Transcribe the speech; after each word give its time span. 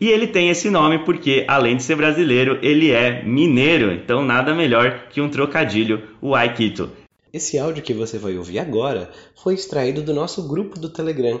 e 0.00 0.08
ele 0.08 0.26
tem 0.26 0.48
esse 0.48 0.70
nome 0.70 1.00
porque, 1.04 1.44
além 1.46 1.76
de 1.76 1.82
ser 1.82 1.94
brasileiro, 1.94 2.58
ele 2.62 2.90
é 2.90 3.22
mineiro. 3.22 3.92
Então, 3.92 4.24
nada 4.24 4.54
melhor 4.54 5.08
que 5.10 5.20
um 5.20 5.28
trocadilho, 5.28 6.02
o 6.22 6.34
Aikito. 6.34 6.90
Esse 7.32 7.58
áudio 7.58 7.82
que 7.82 7.92
você 7.92 8.18
vai 8.18 8.36
ouvir 8.36 8.58
agora 8.58 9.10
foi 9.36 9.54
extraído 9.54 10.02
do 10.02 10.14
nosso 10.14 10.48
grupo 10.48 10.78
do 10.78 10.88
Telegram. 10.88 11.40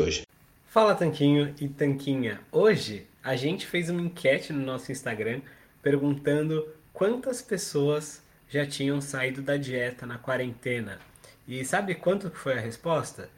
Fala 0.67 0.95
Tanquinho 0.95 1.53
e 1.59 1.67
Tanquinha. 1.67 2.39
Hoje 2.51 3.05
a 3.23 3.35
gente 3.35 3.67
fez 3.67 3.89
uma 3.89 4.01
enquete 4.01 4.51
no 4.51 4.65
nosso 4.65 4.91
Instagram 4.91 5.41
perguntando 5.81 6.67
quantas 6.93 7.41
pessoas 7.41 8.23
já 8.49 8.65
tinham 8.65 8.99
saído 8.99 9.41
da 9.41 9.57
dieta 9.57 10.05
na 10.05 10.17
quarentena. 10.17 10.99
E 11.47 11.63
sabe 11.65 11.95
quanto 11.95 12.31
foi 12.31 12.53
a 12.53 12.59
resposta? 12.59 13.29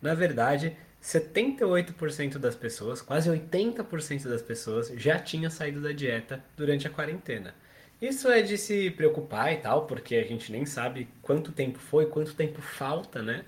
Na 0.00 0.14
verdade, 0.14 0.76
78% 1.02 2.38
das 2.38 2.54
pessoas, 2.54 3.02
quase 3.02 3.28
80% 3.28 4.28
das 4.28 4.42
pessoas, 4.42 4.92
já 4.96 5.18
tinha 5.18 5.50
saído 5.50 5.80
da 5.80 5.92
dieta 5.92 6.42
durante 6.56 6.86
a 6.86 6.90
quarentena. 6.90 7.54
Isso 8.00 8.28
é 8.28 8.42
de 8.42 8.58
se 8.58 8.90
preocupar 8.90 9.52
e 9.52 9.56
tal, 9.56 9.86
porque 9.86 10.16
a 10.16 10.24
gente 10.24 10.50
nem 10.52 10.66
sabe 10.66 11.08
quanto 11.20 11.52
tempo 11.52 11.78
foi, 11.78 12.06
quanto 12.06 12.34
tempo 12.34 12.60
falta, 12.60 13.22
né? 13.22 13.44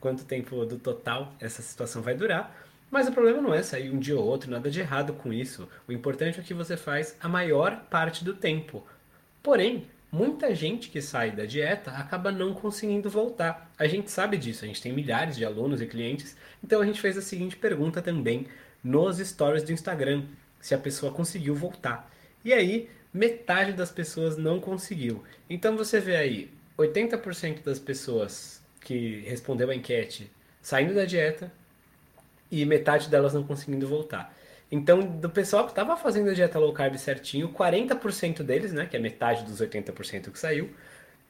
Quanto 0.00 0.24
tempo 0.24 0.64
do 0.64 0.78
total 0.78 1.34
essa 1.38 1.62
situação 1.62 2.02
vai 2.02 2.14
durar. 2.14 2.56
Mas 2.90 3.06
o 3.06 3.12
problema 3.12 3.40
não 3.40 3.54
é 3.54 3.62
sair 3.62 3.90
um 3.90 3.98
dia 3.98 4.16
ou 4.18 4.24
outro, 4.24 4.50
nada 4.50 4.68
de 4.68 4.80
errado 4.80 5.12
com 5.12 5.32
isso. 5.32 5.68
O 5.86 5.92
importante 5.92 6.40
é 6.40 6.42
que 6.42 6.52
você 6.52 6.76
faz 6.76 7.16
a 7.20 7.28
maior 7.28 7.84
parte 7.88 8.24
do 8.24 8.34
tempo. 8.34 8.84
Porém, 9.42 9.86
muita 10.10 10.52
gente 10.54 10.88
que 10.88 11.00
sai 11.00 11.30
da 11.30 11.44
dieta 11.44 11.92
acaba 11.92 12.32
não 12.32 12.52
conseguindo 12.52 13.08
voltar. 13.08 13.70
A 13.78 13.86
gente 13.86 14.10
sabe 14.10 14.36
disso, 14.36 14.64
a 14.64 14.66
gente 14.66 14.82
tem 14.82 14.92
milhares 14.92 15.36
de 15.36 15.44
alunos 15.44 15.80
e 15.80 15.86
clientes, 15.86 16.36
então 16.64 16.80
a 16.80 16.84
gente 16.84 17.00
fez 17.00 17.16
a 17.16 17.22
seguinte 17.22 17.56
pergunta 17.56 18.02
também 18.02 18.46
nos 18.82 19.18
stories 19.18 19.62
do 19.62 19.72
Instagram, 19.72 20.24
se 20.60 20.74
a 20.74 20.78
pessoa 20.78 21.12
conseguiu 21.12 21.54
voltar. 21.54 22.10
E 22.44 22.52
aí, 22.52 22.90
metade 23.12 23.72
das 23.72 23.92
pessoas 23.92 24.36
não 24.36 24.58
conseguiu. 24.58 25.22
Então 25.48 25.76
você 25.76 26.00
vê 26.00 26.16
aí, 26.16 26.50
80% 26.76 27.62
das 27.62 27.78
pessoas 27.78 28.59
que 28.80 29.20
respondeu 29.20 29.70
a 29.70 29.74
enquete 29.74 30.30
saindo 30.62 30.94
da 30.94 31.04
dieta 31.04 31.52
e 32.50 32.64
metade 32.64 33.08
delas 33.08 33.34
não 33.34 33.44
conseguindo 33.44 33.86
voltar. 33.86 34.34
Então, 34.70 35.00
do 35.00 35.28
pessoal 35.28 35.64
que 35.64 35.72
estava 35.72 35.96
fazendo 35.96 36.30
a 36.30 36.34
dieta 36.34 36.58
low 36.58 36.72
carb 36.72 36.96
certinho, 36.96 37.48
40% 37.48 38.42
deles, 38.42 38.72
né, 38.72 38.86
que 38.86 38.96
é 38.96 39.00
metade 39.00 39.44
dos 39.44 39.60
80% 39.60 40.30
que 40.30 40.38
saiu, 40.38 40.70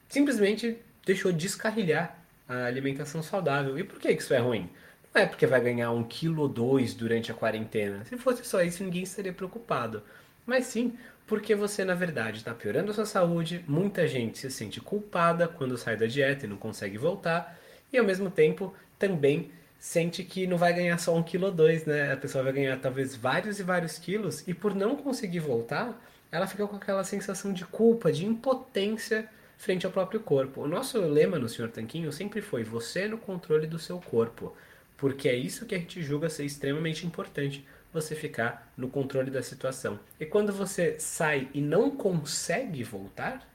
simplesmente 0.07 0.77
deixou 1.05 1.31
descarrilhar 1.31 2.17
a 2.47 2.65
alimentação 2.65 3.23
saudável. 3.23 3.79
E 3.79 3.83
por 3.83 3.99
que 3.99 4.11
isso 4.11 4.33
é 4.33 4.37
ruim? 4.37 4.69
Não 5.13 5.21
é 5.21 5.25
porque 5.25 5.47
vai 5.47 5.59
ganhar 5.59 5.91
um 5.91 6.03
quilo 6.03 6.43
ou 6.43 6.47
dois 6.47 6.93
durante 6.93 7.31
a 7.31 7.33
quarentena. 7.33 8.05
Se 8.05 8.15
fosse 8.17 8.45
só 8.45 8.61
isso, 8.61 8.83
ninguém 8.83 9.03
estaria 9.03 9.33
preocupado. 9.33 10.03
Mas 10.45 10.65
sim 10.67 10.97
porque 11.31 11.55
você, 11.55 11.85
na 11.85 11.95
verdade, 11.95 12.39
está 12.39 12.53
piorando 12.53 12.91
a 12.91 12.93
sua 12.93 13.05
saúde. 13.05 13.63
Muita 13.65 14.05
gente 14.05 14.37
se 14.37 14.51
sente 14.51 14.81
culpada 14.81 15.47
quando 15.47 15.77
sai 15.77 15.95
da 15.95 16.05
dieta 16.05 16.45
e 16.45 16.49
não 16.49 16.57
consegue 16.57 16.97
voltar. 16.97 17.57
E 17.89 17.97
ao 17.97 18.03
mesmo 18.03 18.29
tempo 18.29 18.75
também 18.99 19.49
sente 19.79 20.25
que 20.25 20.45
não 20.45 20.57
vai 20.57 20.73
ganhar 20.73 20.97
só 20.97 21.15
um 21.15 21.23
quilo 21.23 21.45
ou 21.45 21.51
dois, 21.53 21.85
né? 21.85 22.11
A 22.11 22.17
pessoa 22.17 22.43
vai 22.43 22.51
ganhar 22.51 22.77
talvez 22.81 23.15
vários 23.15 23.61
e 23.61 23.63
vários 23.63 23.97
quilos. 23.97 24.45
E 24.45 24.53
por 24.53 24.75
não 24.75 24.97
conseguir 24.97 25.39
voltar, 25.39 25.97
ela 26.29 26.45
fica 26.45 26.67
com 26.67 26.75
aquela 26.75 27.05
sensação 27.05 27.53
de 27.53 27.63
culpa, 27.63 28.11
de 28.11 28.25
impotência 28.25 29.29
frente 29.57 29.85
ao 29.85 29.91
próprio 29.93 30.19
corpo. 30.19 30.59
O 30.59 30.67
nosso 30.67 30.99
lema 30.99 31.39
no 31.39 31.47
Senhor 31.47 31.71
Tanquinho 31.71 32.11
sempre 32.11 32.41
foi 32.41 32.65
você 32.65 33.07
no 33.07 33.17
controle 33.17 33.67
do 33.67 33.79
seu 33.79 34.01
corpo, 34.01 34.53
porque 34.97 35.29
é 35.29 35.35
isso 35.35 35.65
que 35.65 35.75
a 35.75 35.77
gente 35.77 36.03
julga 36.03 36.29
ser 36.29 36.43
extremamente 36.43 37.07
importante, 37.07 37.65
você 37.93 38.15
ficar 38.15 38.71
no 38.77 38.89
controle 38.89 39.29
da 39.29 39.43
situação. 39.43 39.99
E 40.19 40.25
quando 40.25 40.53
você 40.53 40.95
sai 40.99 41.49
e 41.53 41.61
não 41.61 41.91
consegue 41.91 42.83
voltar, 42.83 43.47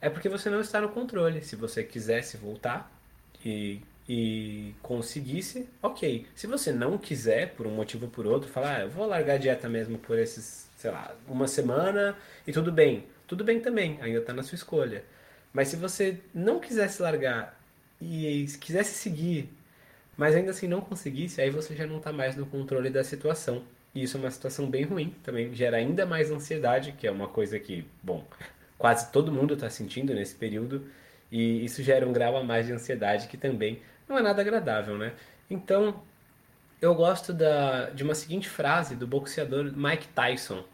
é 0.00 0.08
porque 0.08 0.28
você 0.28 0.48
não 0.50 0.60
está 0.60 0.80
no 0.80 0.88
controle. 0.88 1.42
Se 1.42 1.56
você 1.56 1.84
quisesse 1.84 2.36
voltar 2.36 2.90
e, 3.44 3.80
e 4.08 4.74
conseguisse, 4.82 5.68
ok. 5.82 6.26
Se 6.34 6.46
você 6.46 6.72
não 6.72 6.96
quiser, 6.98 7.54
por 7.54 7.66
um 7.66 7.74
motivo 7.74 8.06
ou 8.06 8.10
por 8.10 8.26
outro, 8.26 8.48
falar, 8.48 8.76
ah, 8.76 8.80
eu 8.82 8.90
vou 8.90 9.06
largar 9.06 9.34
a 9.34 9.38
dieta 9.38 9.68
mesmo 9.68 9.98
por 9.98 10.18
esses, 10.18 10.68
sei 10.76 10.90
lá, 10.90 11.14
uma 11.28 11.48
semana 11.48 12.16
e 12.46 12.52
tudo 12.52 12.72
bem. 12.72 13.06
Tudo 13.26 13.44
bem 13.44 13.60
também, 13.60 13.98
ainda 14.02 14.18
está 14.18 14.32
na 14.32 14.42
sua 14.42 14.56
escolha. 14.56 15.04
Mas 15.52 15.68
se 15.68 15.76
você 15.76 16.20
não 16.34 16.58
quisesse 16.60 17.00
largar 17.00 17.58
e 18.00 18.46
quisesse 18.60 18.94
seguir, 18.98 19.48
mas 20.16 20.34
ainda 20.34 20.50
assim 20.50 20.68
não 20.68 20.80
conseguisse, 20.80 21.40
aí 21.40 21.50
você 21.50 21.74
já 21.74 21.86
não 21.86 21.98
está 21.98 22.12
mais 22.12 22.36
no 22.36 22.46
controle 22.46 22.90
da 22.90 23.04
situação. 23.04 23.62
E 23.94 24.02
isso 24.02 24.16
é 24.16 24.20
uma 24.20 24.30
situação 24.30 24.68
bem 24.68 24.84
ruim, 24.84 25.14
também 25.22 25.54
gera 25.54 25.76
ainda 25.76 26.04
mais 26.04 26.30
ansiedade, 26.30 26.92
que 26.92 27.06
é 27.06 27.10
uma 27.10 27.28
coisa 27.28 27.58
que, 27.58 27.86
bom, 28.02 28.24
quase 28.78 29.10
todo 29.12 29.32
mundo 29.32 29.54
está 29.54 29.70
sentindo 29.70 30.12
nesse 30.14 30.34
período, 30.34 30.86
e 31.30 31.64
isso 31.64 31.82
gera 31.82 32.06
um 32.06 32.12
grau 32.12 32.36
a 32.36 32.44
mais 32.44 32.66
de 32.66 32.72
ansiedade 32.72 33.28
que 33.28 33.36
também 33.36 33.80
não 34.08 34.18
é 34.18 34.22
nada 34.22 34.42
agradável, 34.42 34.98
né? 34.98 35.12
Então, 35.50 36.02
eu 36.80 36.94
gosto 36.94 37.32
da, 37.32 37.90
de 37.90 38.02
uma 38.02 38.14
seguinte 38.14 38.48
frase 38.48 38.96
do 38.96 39.06
boxeador 39.06 39.72
Mike 39.76 40.08
Tyson. 40.08 40.64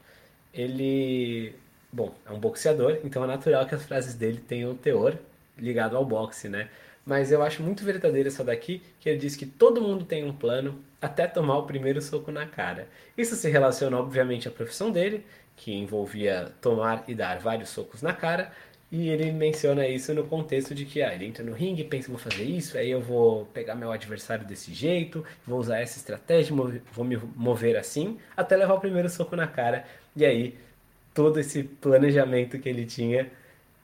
Ele 0.52 1.54
Bom, 1.92 2.14
é 2.24 2.30
um 2.30 2.38
boxeador, 2.38 3.00
então 3.02 3.24
é 3.24 3.26
natural 3.26 3.66
que 3.66 3.74
as 3.74 3.84
frases 3.84 4.14
dele 4.14 4.40
tenham 4.40 4.76
teor 4.76 5.16
ligado 5.58 5.96
ao 5.96 6.04
boxe, 6.04 6.48
né? 6.48 6.68
Mas 7.10 7.32
eu 7.32 7.42
acho 7.42 7.60
muito 7.60 7.84
verdadeira 7.84 8.28
essa 8.28 8.44
daqui, 8.44 8.80
que 9.00 9.08
ele 9.08 9.18
diz 9.18 9.34
que 9.34 9.44
todo 9.44 9.82
mundo 9.82 10.04
tem 10.04 10.24
um 10.24 10.32
plano 10.32 10.80
até 11.02 11.26
tomar 11.26 11.58
o 11.58 11.66
primeiro 11.66 12.00
soco 12.00 12.30
na 12.30 12.46
cara. 12.46 12.86
Isso 13.18 13.34
se 13.34 13.50
relaciona, 13.50 13.98
obviamente, 13.98 14.46
à 14.46 14.50
profissão 14.52 14.92
dele, 14.92 15.26
que 15.56 15.72
envolvia 15.72 16.52
tomar 16.60 17.02
e 17.08 17.14
dar 17.16 17.40
vários 17.40 17.70
socos 17.70 18.00
na 18.00 18.12
cara, 18.12 18.52
e 18.92 19.08
ele 19.08 19.32
menciona 19.32 19.88
isso 19.88 20.14
no 20.14 20.22
contexto 20.22 20.72
de 20.72 20.84
que 20.84 21.02
ah, 21.02 21.12
ele 21.12 21.26
entra 21.26 21.42
no 21.42 21.52
ringue, 21.52 21.82
pensa, 21.82 22.08
vou 22.08 22.16
fazer 22.16 22.44
isso, 22.44 22.78
aí 22.78 22.92
eu 22.92 23.00
vou 23.00 23.44
pegar 23.46 23.74
meu 23.74 23.90
adversário 23.90 24.46
desse 24.46 24.72
jeito, 24.72 25.24
vou 25.44 25.58
usar 25.58 25.80
essa 25.80 25.98
estratégia, 25.98 26.54
vou 26.54 27.04
me 27.04 27.16
mover 27.34 27.76
assim, 27.76 28.18
até 28.36 28.56
levar 28.56 28.74
o 28.74 28.80
primeiro 28.80 29.08
soco 29.08 29.34
na 29.34 29.48
cara, 29.48 29.84
e 30.14 30.24
aí 30.24 30.56
todo 31.12 31.40
esse 31.40 31.64
planejamento 31.64 32.56
que 32.56 32.68
ele 32.68 32.86
tinha 32.86 33.28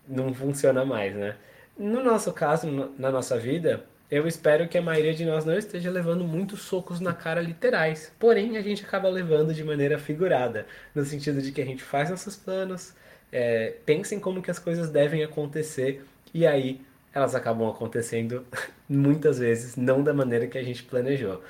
não 0.07 0.33
funciona 0.33 0.85
mais, 0.85 1.13
né? 1.13 1.35
No 1.79 2.03
nosso 2.03 2.33
caso, 2.33 2.67
na 2.99 3.11
nossa 3.11 3.39
vida, 3.39 3.85
eu 4.11 4.27
espero 4.27 4.69
que 4.69 4.79
a 4.79 4.83
maioria 4.83 5.13
de 5.13 5.25
nós 5.27 5.45
não 5.45 5.55
esteja 5.59 5.91
levando 5.91 6.25
muitos 6.25 6.63
socos 6.63 7.01
na 7.01 7.13
cara 7.13 7.41
literais. 7.41 8.13
Porém, 8.19 8.57
a 8.57 8.63
gente 8.63 8.85
acaba 8.85 9.09
levando 9.09 9.53
de 9.53 9.63
maneira 9.65 9.99
figurada, 9.99 10.67
no 10.95 11.05
sentido 11.05 11.43
de 11.43 11.53
que 11.53 11.61
a 11.61 11.65
gente 11.65 11.83
faz 11.83 12.09
nossos 12.09 12.37
planos, 12.37 12.95
é, 13.33 13.75
pensa 13.85 14.15
em 14.15 14.21
como 14.21 14.41
que 14.41 14.51
as 14.51 14.59
coisas 14.59 14.91
devem 14.91 15.23
acontecer 15.23 16.05
e 16.33 16.47
aí 16.47 16.81
elas 17.13 17.35
acabam 17.35 17.69
acontecendo 17.69 18.47
muitas 18.89 19.39
vezes 19.39 19.77
não 19.77 20.03
da 20.03 20.15
maneira 20.15 20.47
que 20.47 20.57
a 20.59 20.63
gente 20.63 20.83
planejou. 20.83 21.43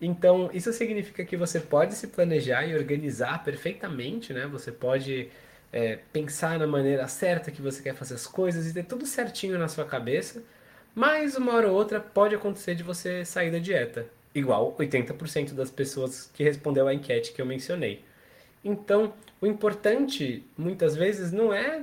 Então, 0.00 0.48
isso 0.54 0.72
significa 0.72 1.24
que 1.24 1.36
você 1.36 1.60
pode 1.60 1.94
se 1.94 2.06
planejar 2.06 2.64
e 2.66 2.74
organizar 2.74 3.44
perfeitamente, 3.44 4.32
né? 4.32 4.46
Você 4.46 4.72
pode 4.72 5.28
é, 5.72 5.98
pensar 6.12 6.58
na 6.58 6.66
maneira 6.66 7.06
certa 7.08 7.50
que 7.50 7.62
você 7.62 7.82
quer 7.82 7.94
fazer 7.94 8.14
as 8.14 8.26
coisas 8.26 8.66
e 8.66 8.74
ter 8.74 8.84
tudo 8.84 9.06
certinho 9.06 9.58
na 9.58 9.68
sua 9.68 9.84
cabeça, 9.84 10.42
mas 10.94 11.36
uma 11.36 11.54
hora 11.54 11.68
ou 11.68 11.74
outra 11.74 12.00
pode 12.00 12.34
acontecer 12.34 12.74
de 12.74 12.82
você 12.82 13.24
sair 13.24 13.50
da 13.50 13.58
dieta, 13.58 14.06
igual 14.34 14.74
80% 14.78 15.54
das 15.54 15.70
pessoas 15.70 16.30
que 16.34 16.42
respondeu 16.42 16.88
à 16.88 16.94
enquete 16.94 17.32
que 17.32 17.40
eu 17.40 17.46
mencionei. 17.46 18.04
Então, 18.64 19.14
o 19.40 19.46
importante 19.46 20.44
muitas 20.56 20.94
vezes 20.96 21.32
não 21.32 21.52
é 21.52 21.82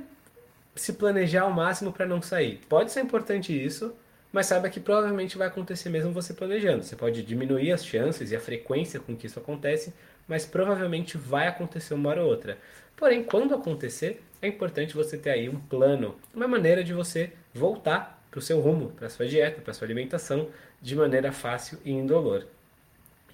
se 0.76 0.92
planejar 0.92 1.42
ao 1.42 1.50
máximo 1.50 1.92
para 1.92 2.06
não 2.06 2.22
sair. 2.22 2.60
Pode 2.68 2.92
ser 2.92 3.00
importante 3.00 3.52
isso, 3.52 3.92
mas 4.32 4.46
saiba 4.46 4.68
que 4.68 4.78
provavelmente 4.78 5.36
vai 5.36 5.48
acontecer 5.48 5.88
mesmo 5.88 6.12
você 6.12 6.32
planejando. 6.32 6.84
Você 6.84 6.94
pode 6.94 7.22
diminuir 7.22 7.72
as 7.72 7.84
chances 7.84 8.30
e 8.30 8.36
a 8.36 8.40
frequência 8.40 9.00
com 9.00 9.16
que 9.16 9.26
isso 9.26 9.38
acontece, 9.38 9.92
mas 10.28 10.46
provavelmente 10.46 11.16
vai 11.16 11.48
acontecer 11.48 11.94
uma 11.94 12.10
hora 12.10 12.22
ou 12.22 12.28
outra. 12.28 12.58
Porém, 12.96 13.24
quando 13.24 13.54
acontecer, 13.54 14.22
é 14.40 14.46
importante 14.46 14.94
você 14.94 15.16
ter 15.16 15.30
aí 15.30 15.48
um 15.48 15.58
plano, 15.58 16.14
uma 16.34 16.46
maneira 16.46 16.84
de 16.84 16.92
você 16.92 17.32
voltar 17.52 18.22
para 18.30 18.38
o 18.38 18.42
seu 18.42 18.60
rumo, 18.60 18.90
para 18.90 19.06
a 19.06 19.10
sua 19.10 19.26
dieta, 19.26 19.60
para 19.60 19.70
a 19.70 19.74
sua 19.74 19.86
alimentação, 19.86 20.48
de 20.80 20.94
maneira 20.94 21.32
fácil 21.32 21.78
e 21.84 21.90
indolor. 21.90 22.46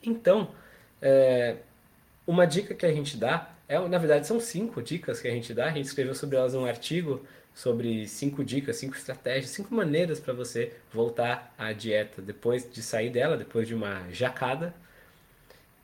Então, 0.03 0.51
é, 1.03 1.57
uma 2.27 2.47
dica 2.47 2.75
que 2.75 2.87
a 2.87 2.93
gente 2.93 3.17
dá, 3.17 3.51
é, 3.69 3.79
na 3.79 3.99
verdade 3.99 4.27
são 4.27 4.39
cinco 4.39 4.81
dicas 4.81 5.21
que 5.21 5.29
a 5.29 5.31
gente 5.31 5.53
dá, 5.53 5.67
a 5.67 5.73
gente 5.73 5.87
escreveu 5.87 6.15
sobre 6.15 6.37
elas 6.37 6.55
um 6.55 6.65
artigo 6.65 7.23
sobre 7.55 8.07
cinco 8.09 8.45
dicas, 8.45 8.77
cinco 8.77 8.97
estratégias, 8.97 9.51
cinco 9.51 9.73
maneiras 9.73 10.19
para 10.19 10.35
você 10.35 10.73
voltar 10.93 11.55
à 11.57 11.73
dieta 11.73 12.21
depois 12.21 12.69
de 12.71 12.83
sair 12.83 13.11
dela, 13.11 13.37
depois 13.37 13.69
de 13.69 13.75
uma 13.75 14.11
jacada. 14.11 14.75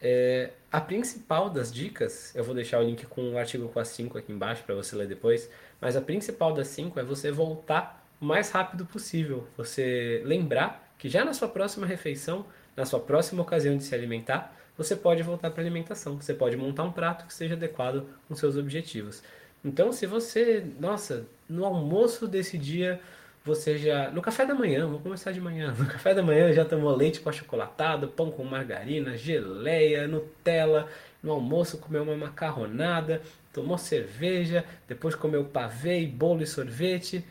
É, 0.01 0.51
a 0.73 0.81
principal 0.81 1.51
das 1.51 1.73
dicas, 1.73 2.35
eu 2.35 2.43
vou 2.43 2.55
deixar 2.55 2.81
o 2.81 2.83
link 2.83 3.05
com 3.07 3.33
o 3.33 3.39
artigo 3.39 3.69
com 3.69 3.79
as 3.79 3.89
cinco 3.89 4.17
aqui 4.17 4.33
embaixo 4.33 4.63
para 4.65 4.75
você 4.75 4.97
ler 4.97 5.07
depois, 5.07 5.51
mas 5.81 5.97
a 5.97 6.01
principal 6.01 6.55
das 6.55 6.69
cinco 6.69 6.99
é 6.99 7.03
você 7.03 7.31
voltar 7.31 8.07
o 8.21 8.25
mais 8.25 8.51
rápido 8.51 8.87
possível. 8.87 9.47
Você 9.57 10.23
lembrar 10.25 10.95
que 10.99 11.09
já 11.09 11.25
na 11.25 11.35
sua 11.35 11.49
próxima 11.49 11.87
refeição, 11.87 12.47
na 12.77 12.85
sua 12.85 13.01
próxima 13.01 13.43
ocasião 13.43 13.77
de 13.77 13.85
se 13.85 13.95
alimentar, 13.95 14.57
você 14.77 14.97
pode 14.97 15.23
voltar 15.23 15.51
para 15.51 15.61
a 15.61 15.65
alimentação. 15.65 16.19
Você 16.21 16.33
pode 16.33 16.57
montar 16.57 16.85
um 16.85 16.93
prato 16.93 17.27
que 17.27 17.35
seja 17.35 17.55
adequado 17.55 18.07
com 18.27 18.35
seus 18.35 18.57
objetivos. 18.57 19.23
Então, 19.63 19.93
se 19.93 20.07
você, 20.07 20.65
nossa, 20.79 21.27
no 21.47 21.67
almoço 21.67 22.27
desse 22.27 22.57
dia, 22.57 22.99
você 23.45 23.79
já. 23.79 24.11
No 24.11 24.21
café 24.21 24.45
da 24.45 24.55
manhã, 24.55 24.87
vou 24.87 25.01
começar 25.01 25.33
de 25.33 25.41
manhã. 25.41 25.75
No 25.79 25.87
café 25.87 26.15
da 26.15 26.23
manhã 26.23 26.53
já 26.53 26.65
tomou 26.65 26.95
leite 26.95 27.21
com 27.21 27.29
achocolatado, 27.29 28.09
pão 28.09 28.31
com 28.31 28.45
margarina, 28.45 29.17
geleia, 29.17 30.07
Nutella. 30.07 30.89
No 31.23 31.33
almoço 31.33 31.79
comeu 31.79 32.03
uma 32.03 32.17
macarronada, 32.17 33.21
tomou 33.53 33.77
cerveja, 33.77 34.65
depois 34.89 35.15
comeu 35.15 35.45
pavê, 35.45 36.07
bolo 36.07 36.43
e 36.43 36.47
sorvete. 36.47 37.25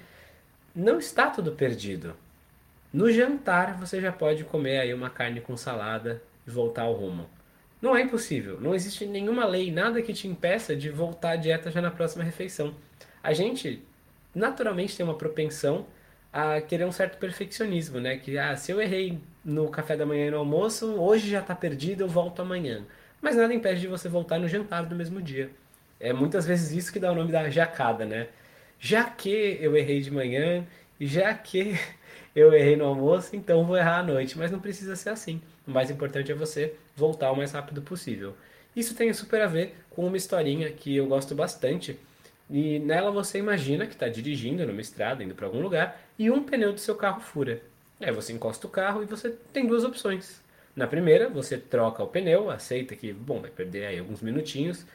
Não 0.75 0.99
está 0.99 1.29
tudo 1.29 1.53
perdido. 1.53 2.15
No 2.93 3.11
jantar 3.11 3.77
você 3.77 3.99
já 4.01 4.11
pode 4.11 4.43
comer 4.43 4.79
aí 4.79 4.93
uma 4.93 5.09
carne 5.09 5.41
com 5.41 5.57
salada 5.57 6.21
e 6.45 6.51
voltar 6.51 6.83
ao 6.83 6.93
rumo. 6.93 7.29
Não 7.81 7.95
é 7.95 8.01
impossível. 8.01 8.59
Não 8.59 8.75
existe 8.75 9.05
nenhuma 9.05 9.45
lei, 9.45 9.71
nada 9.71 10.01
que 10.01 10.13
te 10.13 10.27
impeça 10.27 10.75
de 10.75 10.89
voltar 10.89 11.31
à 11.31 11.35
dieta 11.35 11.71
já 11.71 11.81
na 11.81 11.91
próxima 11.91 12.23
refeição. 12.23 12.75
A 13.23 13.33
gente 13.33 13.83
naturalmente 14.33 14.95
tem 14.95 15.05
uma 15.05 15.15
propensão 15.17 15.85
a 16.31 16.61
querer 16.61 16.85
um 16.85 16.91
certo 16.91 17.17
perfeccionismo, 17.17 17.99
né? 17.99 18.17
Que 18.17 18.37
ah, 18.37 18.55
se 18.55 18.71
eu 18.71 18.81
errei 18.81 19.19
no 19.43 19.69
café 19.69 19.97
da 19.97 20.05
manhã 20.05 20.27
e 20.27 20.31
no 20.31 20.37
almoço, 20.37 20.85
hoje 20.95 21.29
já 21.29 21.39
está 21.39 21.55
perdido, 21.55 22.03
eu 22.03 22.07
volto 22.07 22.41
amanhã. 22.41 22.85
Mas 23.21 23.35
nada 23.35 23.53
impede 23.53 23.81
de 23.81 23.87
você 23.87 24.07
voltar 24.07 24.39
no 24.39 24.47
jantar 24.47 24.85
do 24.85 24.95
mesmo 24.95 25.21
dia. 25.21 25.49
É 25.99 26.13
muitas 26.13 26.45
vezes 26.45 26.71
isso 26.71 26.93
que 26.93 26.99
dá 26.99 27.11
o 27.11 27.15
nome 27.15 27.31
da 27.31 27.49
jacada, 27.49 28.05
né? 28.05 28.27
Já 28.79 29.03
que 29.05 29.57
eu 29.59 29.75
errei 29.75 30.01
de 30.01 30.11
manhã, 30.11 30.65
já 30.99 31.33
que 31.33 31.77
eu 32.35 32.53
errei 32.53 32.75
no 32.75 32.85
almoço, 32.85 33.35
então 33.35 33.65
vou 33.65 33.77
errar 33.77 33.99
à 33.99 34.03
noite. 34.03 34.37
Mas 34.37 34.51
não 34.51 34.59
precisa 34.59 34.95
ser 34.95 35.09
assim. 35.09 35.41
O 35.67 35.71
mais 35.71 35.91
importante 35.91 36.31
é 36.31 36.35
você 36.35 36.73
voltar 36.95 37.31
o 37.31 37.35
mais 37.35 37.51
rápido 37.51 37.81
possível. 37.81 38.35
Isso 38.75 38.95
tem 38.95 39.11
super 39.13 39.41
a 39.41 39.47
ver 39.47 39.75
com 39.89 40.05
uma 40.05 40.15
historinha 40.17 40.71
que 40.71 40.95
eu 40.95 41.07
gosto 41.07 41.35
bastante. 41.35 41.99
E 42.49 42.79
nela 42.79 43.11
você 43.11 43.37
imagina 43.37 43.85
que 43.85 43.93
está 43.93 44.07
dirigindo 44.07 44.65
numa 44.65 44.81
estrada, 44.81 45.23
indo 45.23 45.35
para 45.35 45.45
algum 45.45 45.61
lugar, 45.61 46.01
e 46.17 46.31
um 46.31 46.43
pneu 46.43 46.73
do 46.73 46.79
seu 46.79 46.95
carro 46.95 47.21
fura. 47.21 47.61
Aí 47.99 48.11
você 48.11 48.33
encosta 48.33 48.65
o 48.65 48.69
carro 48.69 49.03
e 49.03 49.05
você 49.05 49.29
tem 49.53 49.67
duas 49.67 49.83
opções. 49.83 50.41
Na 50.75 50.87
primeira, 50.87 51.29
você 51.29 51.57
troca 51.57 52.01
o 52.01 52.07
pneu, 52.07 52.49
aceita 52.49 52.95
que, 52.95 53.11
bom, 53.11 53.41
vai 53.41 53.51
perder 53.51 53.85
aí 53.85 53.99
alguns 53.99 54.21
minutinhos, 54.21 54.85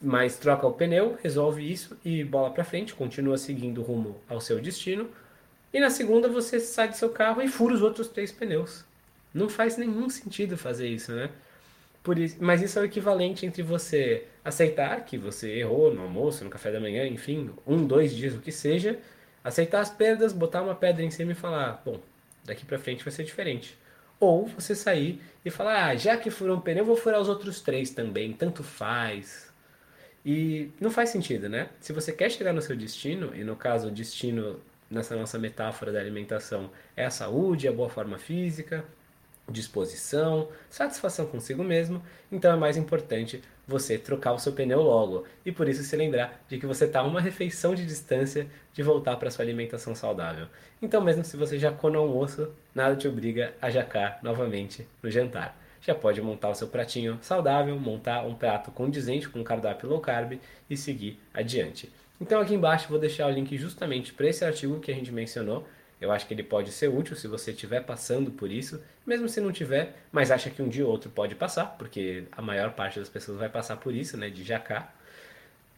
mas 0.00 0.38
troca 0.38 0.66
o 0.66 0.72
pneu, 0.72 1.18
resolve 1.22 1.70
isso 1.70 1.98
e 2.04 2.22
bola 2.24 2.50
para 2.50 2.64
frente, 2.64 2.94
continua 2.94 3.36
seguindo 3.36 3.82
rumo 3.82 4.20
ao 4.28 4.40
seu 4.40 4.60
destino. 4.60 5.10
E 5.72 5.80
na 5.80 5.90
segunda 5.90 6.28
você 6.28 6.60
sai 6.60 6.88
do 6.88 6.96
seu 6.96 7.10
carro 7.10 7.42
e 7.42 7.48
fura 7.48 7.74
os 7.74 7.82
outros 7.82 8.08
três 8.08 8.30
pneus. 8.30 8.84
Não 9.34 9.48
faz 9.48 9.76
nenhum 9.76 10.08
sentido 10.08 10.56
fazer 10.56 10.88
isso, 10.88 11.12
né? 11.12 11.30
Por 12.02 12.18
isso, 12.18 12.36
mas 12.40 12.60
isso 12.60 12.78
é 12.78 12.82
o 12.82 12.84
equivalente 12.84 13.46
entre 13.46 13.62
você 13.62 14.26
aceitar 14.44 15.04
que 15.04 15.16
você 15.16 15.58
errou 15.58 15.94
no 15.94 16.02
almoço, 16.02 16.42
no 16.42 16.50
café 16.50 16.72
da 16.72 16.80
manhã, 16.80 17.06
enfim, 17.06 17.50
um, 17.66 17.86
dois 17.86 18.12
dias, 18.12 18.34
o 18.34 18.40
que 18.40 18.50
seja, 18.50 18.98
aceitar 19.44 19.80
as 19.80 19.90
perdas, 19.90 20.32
botar 20.32 20.62
uma 20.62 20.74
pedra 20.74 21.04
em 21.04 21.10
cima 21.10 21.32
e 21.32 21.34
falar, 21.36 21.80
bom, 21.84 22.00
daqui 22.44 22.64
para 22.64 22.78
frente 22.78 23.04
vai 23.04 23.12
ser 23.12 23.24
diferente. 23.24 23.78
Ou 24.18 24.46
você 24.46 24.74
sair 24.74 25.20
e 25.44 25.50
falar, 25.50 25.86
ah, 25.86 25.96
já 25.96 26.16
que 26.16 26.30
furou 26.30 26.56
um 26.56 26.60
pneu, 26.60 26.84
vou 26.84 26.96
furar 26.96 27.20
os 27.20 27.28
outros 27.28 27.60
três 27.60 27.90
também, 27.90 28.32
tanto 28.32 28.62
faz. 28.64 29.52
E 30.24 30.70
não 30.80 30.90
faz 30.90 31.10
sentido, 31.10 31.48
né? 31.48 31.68
Se 31.80 31.92
você 31.92 32.12
quer 32.12 32.30
chegar 32.30 32.52
no 32.52 32.62
seu 32.62 32.76
destino, 32.76 33.34
e 33.34 33.42
no 33.44 33.56
caso 33.56 33.88
o 33.88 33.90
destino 33.90 34.60
nessa 34.90 35.16
nossa 35.16 35.38
metáfora 35.38 35.90
da 35.92 35.98
alimentação 35.98 36.70
é 36.96 37.04
a 37.04 37.10
saúde, 37.10 37.66
a 37.66 37.72
boa 37.72 37.88
forma 37.88 38.18
física, 38.18 38.84
disposição, 39.50 40.48
satisfação 40.70 41.26
consigo 41.26 41.64
mesmo, 41.64 42.02
então 42.30 42.52
é 42.52 42.56
mais 42.56 42.76
importante 42.76 43.42
você 43.66 43.98
trocar 43.98 44.32
o 44.32 44.38
seu 44.38 44.52
pneu 44.52 44.82
logo 44.82 45.24
e 45.44 45.52
por 45.52 45.68
isso 45.68 45.82
se 45.82 45.96
lembrar 45.96 46.42
de 46.48 46.58
que 46.58 46.66
você 46.66 46.84
está 46.84 47.00
a 47.00 47.04
uma 47.04 47.20
refeição 47.20 47.74
de 47.74 47.86
distância 47.86 48.46
de 48.72 48.82
voltar 48.82 49.16
para 49.16 49.30
sua 49.30 49.44
alimentação 49.44 49.94
saudável. 49.94 50.46
Então, 50.80 51.00
mesmo 51.00 51.24
se 51.24 51.36
você 51.36 51.58
jacou 51.58 51.90
no 51.90 51.98
almoço, 51.98 52.50
nada 52.74 52.96
te 52.96 53.06
obriga 53.06 53.54
a 53.60 53.70
jacar 53.70 54.18
novamente 54.22 54.86
no 55.02 55.10
jantar. 55.10 55.58
Já 55.80 55.94
pode 55.94 56.22
montar 56.22 56.50
o 56.50 56.54
seu 56.54 56.68
pratinho 56.68 57.18
saudável, 57.22 57.78
montar 57.78 58.22
um 58.22 58.34
prato 58.34 58.70
condizente 58.70 59.28
com 59.28 59.42
cardápio 59.42 59.88
low 59.88 60.00
carb 60.00 60.38
e 60.70 60.76
seguir 60.76 61.18
adiante. 61.34 61.92
Então, 62.20 62.40
aqui 62.40 62.54
embaixo 62.54 62.88
vou 62.88 63.00
deixar 63.00 63.26
o 63.26 63.30
link 63.30 63.56
justamente 63.58 64.12
para 64.12 64.28
esse 64.28 64.44
artigo 64.44 64.78
que 64.78 64.92
a 64.92 64.94
gente 64.94 65.10
mencionou 65.10 65.66
eu 66.02 66.10
acho 66.10 66.26
que 66.26 66.34
ele 66.34 66.42
pode 66.42 66.72
ser 66.72 66.88
útil 66.88 67.14
se 67.14 67.28
você 67.28 67.52
estiver 67.52 67.80
passando 67.80 68.32
por 68.32 68.50
isso, 68.50 68.82
mesmo 69.06 69.28
se 69.28 69.40
não 69.40 69.52
tiver, 69.52 69.94
mas 70.10 70.32
acha 70.32 70.50
que 70.50 70.60
um 70.60 70.68
dia 70.68 70.84
ou 70.84 70.90
outro 70.90 71.08
pode 71.08 71.36
passar, 71.36 71.76
porque 71.78 72.24
a 72.32 72.42
maior 72.42 72.72
parte 72.72 72.98
das 72.98 73.08
pessoas 73.08 73.38
vai 73.38 73.48
passar 73.48 73.76
por 73.76 73.94
isso, 73.94 74.16
né, 74.16 74.28
de 74.28 74.42
jacar. 74.42 74.92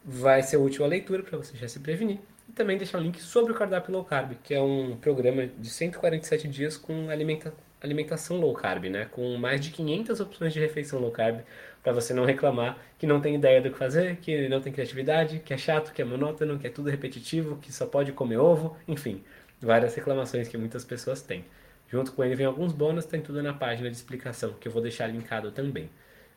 Vai 0.02 0.42
ser 0.42 0.56
útil 0.56 0.82
a 0.84 0.88
leitura 0.88 1.22
para 1.22 1.36
você 1.36 1.56
já 1.56 1.68
se 1.68 1.78
prevenir. 1.78 2.18
E 2.48 2.52
também 2.52 2.78
deixar 2.78 2.98
o 2.98 3.02
link 3.02 3.20
sobre 3.20 3.52
o 3.52 3.54
cardápio 3.54 3.92
low 3.92 4.04
carb, 4.04 4.32
que 4.42 4.54
é 4.54 4.60
um 4.60 4.96
programa 4.96 5.46
de 5.46 5.68
147 5.68 6.48
dias 6.48 6.76
com 6.76 7.10
alimenta 7.10 7.52
alimentação 7.82 8.38
low 8.40 8.54
carb, 8.54 8.84
né, 8.84 9.06
com 9.10 9.36
mais 9.36 9.60
de 9.60 9.70
500 9.70 10.18
opções 10.20 10.54
de 10.54 10.60
refeição 10.60 10.98
low 10.98 11.10
carb, 11.10 11.40
para 11.82 11.92
você 11.92 12.14
não 12.14 12.24
reclamar 12.24 12.78
que 12.98 13.06
não 13.06 13.20
tem 13.20 13.34
ideia 13.34 13.60
do 13.60 13.70
que 13.70 13.76
fazer, 13.76 14.16
que 14.16 14.48
não 14.48 14.58
tem 14.62 14.72
criatividade, 14.72 15.40
que 15.44 15.52
é 15.52 15.58
chato, 15.58 15.92
que 15.92 16.00
é 16.00 16.04
monótono, 16.04 16.58
que 16.58 16.66
é 16.66 16.70
tudo 16.70 16.88
repetitivo, 16.88 17.58
que 17.58 17.70
só 17.70 17.84
pode 17.84 18.10
comer 18.12 18.38
ovo, 18.38 18.74
enfim 18.88 19.22
várias 19.64 19.94
reclamações 19.94 20.48
que 20.48 20.56
muitas 20.56 20.84
pessoas 20.84 21.22
têm. 21.22 21.44
Junto 21.88 22.12
com 22.12 22.24
ele 22.24 22.34
vem 22.34 22.46
alguns 22.46 22.72
bônus, 22.72 23.04
tem 23.04 23.20
tudo 23.20 23.42
na 23.42 23.52
página 23.52 23.90
de 23.90 23.96
explicação, 23.96 24.54
que 24.60 24.68
eu 24.68 24.72
vou 24.72 24.82
deixar 24.82 25.06
linkado 25.06 25.50
também. 25.50 25.90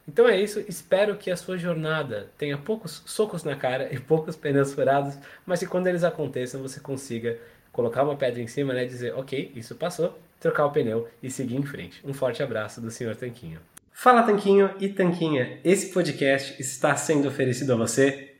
Então 0.08 0.28
é 0.28 0.40
isso, 0.40 0.64
espero 0.70 1.18
que 1.18 1.30
a 1.30 1.36
sua 1.36 1.58
jornada 1.58 2.30
tenha 2.38 2.58
poucos 2.58 3.04
socos 3.06 3.44
na 3.44 3.56
cara 3.56 3.94
e 3.94 4.00
poucos 4.00 4.38
pneus 4.38 4.74
furados, 4.74 5.18
mas 5.46 5.60
que 5.60 5.66
quando 5.66 5.88
eles 5.88 6.04
aconteçam 6.04 6.62
você 6.62 6.80
consiga 6.80 7.38
colocar 7.74 8.04
uma 8.04 8.16
pedra 8.16 8.42
em 8.42 8.48
cima, 8.48 8.74
né, 8.74 8.86
dizer, 8.86 9.14
ok, 9.16 9.52
isso 9.54 9.76
passou, 9.76 10.18
trocar 10.40 10.66
o 10.66 10.72
pneu 10.72 11.10
e 11.22 11.30
seguir 11.30 11.58
em 11.58 11.64
frente. 11.64 12.02
Um 12.06 12.14
forte 12.14 12.42
abraço 12.42 12.80
do 12.80 12.90
Sr. 12.90 13.16
Tanquinho. 13.18 13.60
Fala 13.92 14.24
Tanquinho 14.24 14.74
e 14.80 14.88
Tanquinha, 14.90 15.60
esse 15.64 15.92
podcast 15.92 16.56
está 16.62 16.96
sendo 16.96 17.28
oferecido 17.28 17.74
a 17.74 17.76
você 17.76 18.37